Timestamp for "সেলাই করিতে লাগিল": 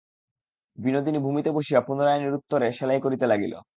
2.71-3.53